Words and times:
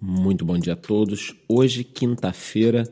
Muito 0.00 0.44
bom 0.44 0.56
dia 0.56 0.74
a 0.74 0.76
todos. 0.76 1.34
Hoje, 1.48 1.82
quinta-feira, 1.82 2.88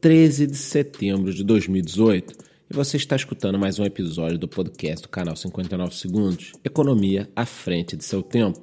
13 0.00 0.48
de 0.48 0.56
setembro 0.56 1.32
de 1.32 1.44
2018, 1.44 2.34
e 2.68 2.74
você 2.74 2.96
está 2.96 3.14
escutando 3.14 3.56
mais 3.56 3.78
um 3.78 3.84
episódio 3.84 4.36
do 4.36 4.48
podcast 4.48 5.02
do 5.02 5.08
canal 5.08 5.36
59 5.36 5.94
Segundos 5.94 6.52
Economia 6.64 7.30
à 7.36 7.46
frente 7.46 7.96
de 7.96 8.04
seu 8.04 8.20
tempo. 8.20 8.60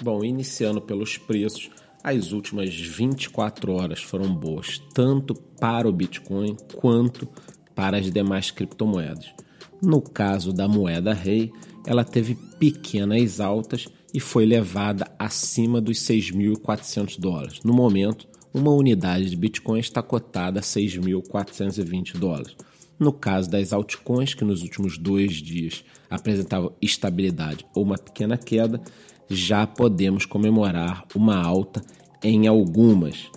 Bom, 0.00 0.24
iniciando 0.24 0.80
pelos 0.80 1.18
preços, 1.18 1.68
as 2.00 2.30
últimas 2.30 2.72
24 2.72 3.72
horas 3.72 4.00
foram 4.00 4.32
boas, 4.32 4.80
tanto 4.94 5.34
para 5.34 5.88
o 5.88 5.92
Bitcoin 5.92 6.56
quanto 6.76 7.28
para 7.74 7.98
as 7.98 8.08
demais 8.08 8.52
criptomoedas. 8.52 9.34
No 9.82 10.00
caso 10.00 10.52
da 10.52 10.68
moeda 10.68 11.12
rei, 11.12 11.50
ela 11.84 12.04
teve 12.04 12.36
pequenas 12.60 13.40
altas 13.40 13.88
e 14.16 14.20
foi 14.20 14.46
levada 14.46 15.06
acima 15.18 15.78
dos 15.78 15.98
6.400 15.98 17.20
dólares. 17.20 17.60
No 17.62 17.74
momento, 17.74 18.26
uma 18.52 18.70
unidade 18.70 19.28
de 19.28 19.36
Bitcoin 19.36 19.78
está 19.78 20.02
cotada 20.02 20.58
a 20.58 20.62
6.420 20.62 22.16
dólares. 22.16 22.56
No 22.98 23.12
caso 23.12 23.50
das 23.50 23.74
altcoins, 23.74 24.32
que 24.32 24.42
nos 24.42 24.62
últimos 24.62 24.96
dois 24.96 25.34
dias 25.34 25.84
apresentavam 26.08 26.72
estabilidade 26.80 27.66
ou 27.74 27.82
uma 27.82 27.98
pequena 27.98 28.38
queda, 28.38 28.80
já 29.28 29.66
podemos 29.66 30.24
comemorar 30.24 31.04
uma 31.14 31.36
alta 31.36 31.84
em 32.22 32.46
algumas. 32.46 33.30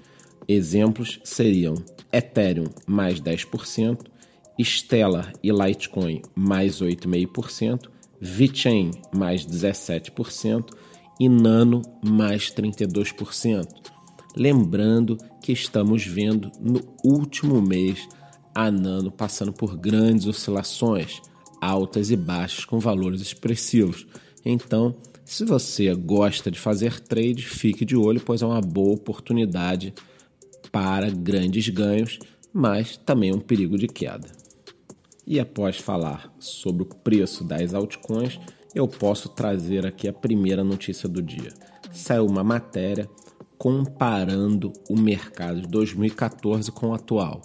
Exemplos 0.47 1.19
seriam 1.25 1.75
Ethereum 2.09 2.69
mais 2.87 3.19
10%, 3.19 3.99
Stellar 4.61 5.33
e 5.43 5.51
Litecoin 5.51 6.21
mais 6.33 6.81
8,5%, 6.81 7.89
VeChain 8.21 8.91
mais 9.13 9.45
17% 9.45 10.71
e 11.19 11.27
Nano 11.27 11.81
mais 12.03 12.51
32%. 12.51 13.67
Lembrando 14.35 15.17
que 15.41 15.51
estamos 15.51 16.05
vendo 16.05 16.51
no 16.59 16.81
último 17.03 17.61
mês 17.61 18.07
a 18.53 18.71
Nano 18.71 19.11
passando 19.11 19.51
por 19.51 19.77
grandes 19.77 20.27
oscilações, 20.27 21.21
altas 21.61 22.11
e 22.11 22.15
baixas 22.15 22.65
com 22.65 22.79
valores 22.79 23.21
expressivos. 23.21 24.07
Então, 24.45 24.95
se 25.25 25.45
você 25.45 25.93
gosta 25.93 26.49
de 26.49 26.59
fazer 26.59 26.99
trade, 26.99 27.45
fique 27.45 27.85
de 27.85 27.95
olho, 27.95 28.21
pois 28.21 28.41
é 28.41 28.45
uma 28.45 28.61
boa 28.61 28.95
oportunidade 28.95 29.93
para 30.71 31.09
grandes 31.09 31.67
ganhos, 31.69 32.19
mas 32.53 32.97
também 32.97 33.33
um 33.33 33.39
perigo 33.39 33.77
de 33.77 33.87
queda. 33.87 34.27
E 35.29 35.39
após 35.39 35.77
falar 35.77 36.33
sobre 36.39 36.81
o 36.81 36.87
preço 36.87 37.43
das 37.43 37.75
altcoins, 37.75 38.39
eu 38.73 38.87
posso 38.87 39.29
trazer 39.29 39.85
aqui 39.85 40.07
a 40.07 40.13
primeira 40.13 40.63
notícia 40.63 41.07
do 41.07 41.21
dia. 41.21 41.53
Saiu 41.91 42.25
uma 42.25 42.43
matéria 42.43 43.07
comparando 43.55 44.73
o 44.89 44.99
mercado 44.99 45.61
de 45.61 45.67
2014 45.67 46.71
com 46.71 46.87
o 46.87 46.93
atual. 46.95 47.43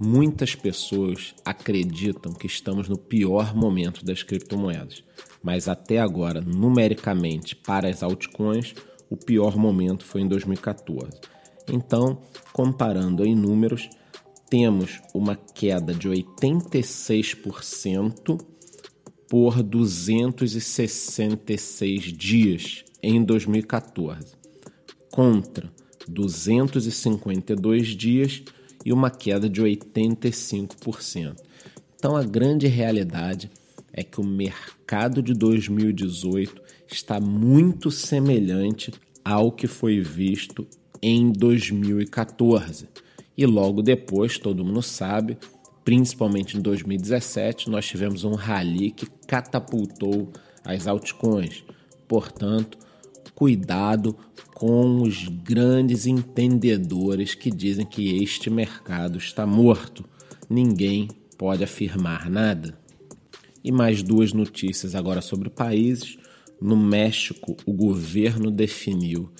Muitas 0.00 0.56
pessoas 0.56 1.32
acreditam 1.44 2.32
que 2.32 2.48
estamos 2.48 2.88
no 2.88 2.98
pior 2.98 3.54
momento 3.54 4.04
das 4.04 4.24
criptomoedas, 4.24 5.04
mas 5.40 5.68
até 5.68 6.00
agora, 6.00 6.40
numericamente, 6.40 7.54
para 7.54 7.88
as 7.88 8.02
altcoins, 8.02 8.74
o 9.08 9.16
pior 9.16 9.56
momento 9.56 10.04
foi 10.04 10.22
em 10.22 10.26
2014. 10.26 11.20
Então, 11.68 12.18
comparando 12.52 13.24
em 13.24 13.36
números, 13.36 13.88
temos 14.52 15.00
uma 15.14 15.34
queda 15.34 15.94
de 15.94 16.10
86% 16.10 18.38
por 19.26 19.62
266 19.62 22.02
dias 22.12 22.84
em 23.02 23.24
2014, 23.24 24.34
contra 25.10 25.72
252 26.06 27.96
dias 27.96 28.42
e 28.84 28.92
uma 28.92 29.08
queda 29.08 29.48
de 29.48 29.62
85%. 29.62 31.34
Então 31.96 32.14
a 32.14 32.22
grande 32.22 32.66
realidade 32.66 33.50
é 33.90 34.02
que 34.02 34.20
o 34.20 34.24
mercado 34.24 35.22
de 35.22 35.32
2018 35.32 36.60
está 36.86 37.18
muito 37.18 37.90
semelhante 37.90 38.92
ao 39.24 39.50
que 39.50 39.66
foi 39.66 39.98
visto 39.98 40.68
em 41.00 41.32
2014 41.32 42.86
e 43.36 43.46
logo 43.46 43.82
depois, 43.82 44.38
todo 44.38 44.64
mundo 44.64 44.82
sabe, 44.82 45.38
principalmente 45.84 46.56
em 46.56 46.60
2017, 46.60 47.70
nós 47.70 47.86
tivemos 47.86 48.24
um 48.24 48.34
rally 48.34 48.90
que 48.90 49.06
catapultou 49.26 50.30
as 50.64 50.86
altcoins. 50.86 51.64
Portanto, 52.06 52.78
cuidado 53.34 54.16
com 54.54 55.02
os 55.02 55.26
grandes 55.26 56.06
entendedores 56.06 57.34
que 57.34 57.50
dizem 57.50 57.86
que 57.86 58.22
este 58.22 58.50
mercado 58.50 59.18
está 59.18 59.46
morto. 59.46 60.04
Ninguém 60.48 61.08
pode 61.38 61.64
afirmar 61.64 62.30
nada. 62.30 62.78
E 63.64 63.72
mais 63.72 64.02
duas 64.02 64.32
notícias 64.32 64.94
agora 64.94 65.20
sobre 65.20 65.48
países. 65.48 66.18
No 66.60 66.76
México, 66.76 67.56
o 67.66 67.72
governo 67.72 68.50
definiu 68.50 69.30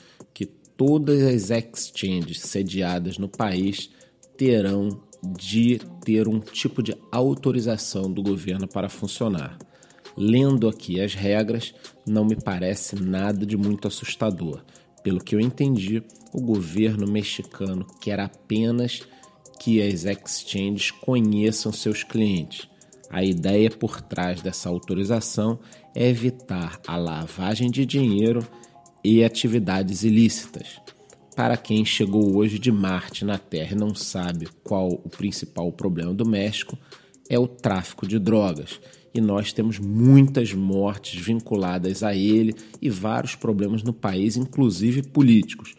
todas 0.85 1.23
as 1.23 1.51
exchanges 1.51 2.41
sediadas 2.41 3.17
no 3.17 3.29
país 3.29 3.89
terão 4.37 5.01
de 5.39 5.81
ter 6.05 6.27
um 6.27 6.41
tipo 6.41 6.83
de 6.83 6.93
autorização 7.13 8.13
do 8.13 8.21
governo 8.21 8.67
para 8.67 8.89
funcionar. 8.89 9.57
Lendo 10.17 10.69
aqui 10.69 11.01
as 11.01 11.15
regras, 11.15 11.73
não 12.05 12.25
me 12.25 12.35
parece 12.35 12.97
nada 12.97 13.47
de 13.47 13.57
muito 13.57 13.87
assustador. 13.87 14.65
Pelo 15.05 15.23
que 15.23 15.37
eu 15.37 15.41
entendi, 15.41 16.03
o 16.33 16.41
governo 16.41 17.07
mexicano 17.07 17.87
quer 18.01 18.19
apenas 18.19 19.03
que 19.61 19.81
as 19.81 20.05
exchanges 20.05 20.91
conheçam 20.91 21.73
seus 21.73 22.03
clientes. 22.03 22.67
A 23.09 23.23
ideia 23.23 23.71
por 23.71 24.01
trás 24.01 24.43
dessa 24.43 24.69
autorização 24.69 25.61
é 25.95 26.09
evitar 26.09 26.81
a 26.89 26.97
lavagem 26.97 27.71
de 27.71 27.87
dinheiro 27.87 28.45
e 29.05 29.25
atividades 29.25 30.03
ilícitas. 30.03 30.81
Para 31.35 31.57
quem 31.57 31.85
chegou 31.85 32.37
hoje 32.37 32.59
de 32.59 32.71
Marte 32.71 33.25
na 33.25 33.39
Terra 33.39 33.73
e 33.73 33.79
não 33.79 33.95
sabe 33.95 34.49
qual 34.63 34.89
o 34.89 35.09
principal 35.09 35.73
problema 35.73 36.13
do 36.13 36.27
México, 36.27 36.79
é 37.29 37.39
o 37.39 37.49
tráfico 37.49 38.07
de 38.07 38.19
drogas. 38.19 38.79
E 39.15 39.21
nós 39.21 39.53
temos 39.53 39.79
muitas 39.79 40.53
mortes 40.53 41.21
vinculadas 41.21 42.03
a 42.03 42.15
ele 42.15 42.55
e 42.81 42.91
vários 42.91 43.35
problemas 43.35 43.83
no 43.83 43.93
país, 43.93 44.37
inclusive 44.37 45.03
políticos. 45.03 45.75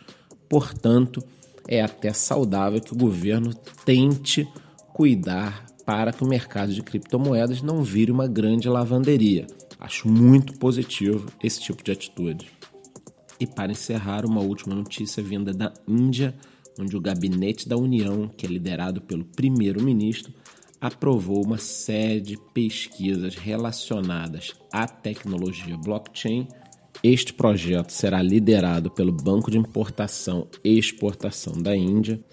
Portanto, 0.49 1.23
é 1.67 1.81
até 1.81 2.11
saudável 2.13 2.81
que 2.81 2.93
o 2.93 2.97
governo 2.97 3.53
tente 3.85 4.47
cuidar 4.93 5.65
para 5.85 6.13
que 6.13 6.23
o 6.23 6.27
mercado 6.27 6.73
de 6.73 6.81
criptomoedas 6.81 7.61
não 7.61 7.83
vire 7.83 8.11
uma 8.11 8.27
grande 8.27 8.69
lavanderia. 8.69 9.47
Acho 9.79 10.07
muito 10.07 10.57
positivo 10.57 11.27
esse 11.43 11.59
tipo 11.59 11.83
de 11.83 11.91
atitude. 11.91 12.47
E 13.43 13.45
para 13.45 13.73
encerrar, 13.73 14.25
uma 14.25 14.39
última 14.39 14.73
notícia 14.73 15.21
vinda 15.21 15.51
da 15.51 15.73
Índia, 15.85 16.33
onde 16.79 16.95
o 16.95 17.01
Gabinete 17.01 17.67
da 17.67 17.75
União, 17.75 18.29
que 18.29 18.45
é 18.45 18.49
liderado 18.49 19.01
pelo 19.01 19.25
primeiro-ministro, 19.25 20.33
aprovou 20.79 21.43
uma 21.43 21.57
série 21.57 22.21
de 22.21 22.37
pesquisas 22.53 23.35
relacionadas 23.35 24.53
à 24.71 24.87
tecnologia 24.87 25.75
blockchain. 25.75 26.47
Este 27.03 27.33
projeto 27.33 27.89
será 27.89 28.21
liderado 28.21 28.89
pelo 28.89 29.11
Banco 29.11 29.51
de 29.51 29.57
Importação 29.57 30.47
e 30.63 30.79
Exportação 30.79 31.61
da 31.61 31.75
Índia, 31.75 32.23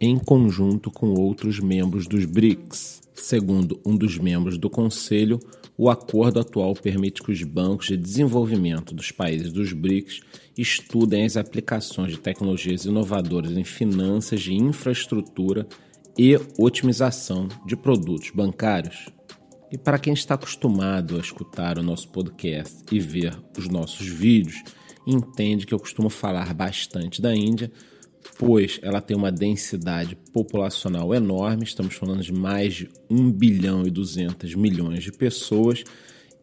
em 0.00 0.18
conjunto 0.18 0.90
com 0.90 1.12
outros 1.12 1.60
membros 1.60 2.06
dos 2.06 2.24
BRICS. 2.24 3.02
Segundo 3.12 3.78
um 3.84 3.94
dos 3.94 4.16
membros 4.16 4.56
do 4.56 4.70
conselho, 4.70 5.38
o 5.76 5.90
acordo 5.90 6.40
atual 6.40 6.72
permite 6.74 7.22
que 7.22 7.30
os 7.30 7.42
bancos 7.42 7.88
de 7.88 7.96
desenvolvimento 7.98 8.94
dos 8.94 9.12
países 9.12 9.52
dos 9.52 9.74
BRICS 9.74 10.20
estudem 10.56 11.24
as 11.24 11.36
aplicações 11.36 12.12
de 12.12 12.18
tecnologias 12.18 12.86
inovadoras 12.86 13.52
em 13.52 13.64
finanças 13.64 14.40
de 14.40 14.54
infraestrutura 14.54 15.68
e 16.18 16.38
otimização 16.58 17.46
de 17.66 17.76
produtos 17.76 18.30
bancários. 18.30 19.10
E 19.70 19.76
para 19.76 19.98
quem 19.98 20.14
está 20.14 20.34
acostumado 20.34 21.16
a 21.16 21.20
escutar 21.20 21.78
o 21.78 21.82
nosso 21.82 22.08
podcast 22.08 22.82
e 22.90 22.98
ver 22.98 23.38
os 23.56 23.68
nossos 23.68 24.06
vídeos, 24.06 24.62
entende 25.06 25.66
que 25.66 25.74
eu 25.74 25.78
costumo 25.78 26.08
falar 26.08 26.52
bastante 26.54 27.20
da 27.20 27.34
Índia 27.34 27.70
pois 28.38 28.78
ela 28.82 29.00
tem 29.00 29.16
uma 29.16 29.30
densidade 29.30 30.16
populacional 30.32 31.14
enorme, 31.14 31.64
estamos 31.64 31.94
falando 31.94 32.22
de 32.22 32.32
mais 32.32 32.74
de 32.74 32.90
1 33.08 33.30
bilhão 33.32 33.86
e 33.86 33.90
200 33.90 34.54
milhões 34.54 35.02
de 35.02 35.12
pessoas, 35.12 35.84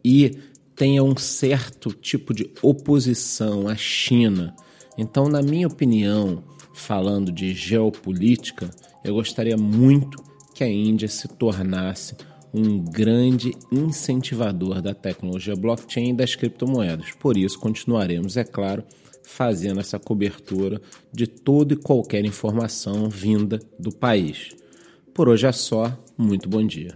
e 0.03 0.38
tem 0.75 1.01
um 1.01 1.18
certo 1.18 1.91
tipo 1.91 2.33
de 2.33 2.51
oposição 2.62 3.68
à 3.68 3.75
China. 3.75 4.56
Então, 4.97 5.27
na 5.27 5.41
minha 5.41 5.68
opinião, 5.68 6.44
falando 6.74 7.31
de 7.31 7.53
geopolítica, 7.53 8.69
eu 9.03 9.15
gostaria 9.15 9.57
muito 9.57 10.24
que 10.53 10.63
a 10.63 10.69
Índia 10.69 11.07
se 11.07 11.27
tornasse 11.27 12.15
um 12.53 12.79
grande 12.79 13.53
incentivador 13.71 14.81
da 14.81 14.94
tecnologia 14.94 15.56
blockchain 15.56 16.12
e 16.12 16.13
das 16.13 16.35
criptomoedas. 16.35 17.12
Por 17.19 17.38
isso, 17.38 17.59
continuaremos, 17.59 18.38
é 18.38 18.44
claro, 18.44 18.83
fazendo 19.27 19.81
essa 19.81 20.00
cobertura 20.00 20.81
de 21.12 21.27
toda 21.27 21.74
e 21.74 21.77
qualquer 21.77 22.24
informação 22.24 23.09
vinda 23.09 23.59
do 23.77 23.91
país. 23.91 24.56
Por 25.13 25.27
hoje 25.27 25.45
é 25.45 25.51
só, 25.51 25.95
muito 26.18 26.47
bom 26.47 26.65
dia. 26.65 26.95